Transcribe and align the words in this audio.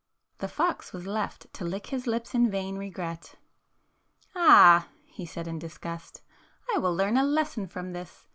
The 0.39 0.47
fox 0.47 0.93
was 0.93 1.05
left 1.05 1.53
to 1.53 1.63
lick 1.63 1.85
his 1.89 2.07
lips 2.07 2.33
in 2.33 2.49
vain 2.49 2.75
regret. 2.75 3.35
''Ah!" 4.35 4.87
he 5.05 5.27
said 5.27 5.47
in 5.47 5.59
disgust, 5.59 6.23
"I 6.75 6.79
will 6.79 6.95
learn 6.95 7.17
a 7.17 7.23
lesson 7.23 7.67
from 7.67 7.93
this. 7.93 8.25